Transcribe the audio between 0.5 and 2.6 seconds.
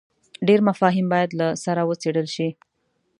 مفاهیم باید له سره وڅېړل شي.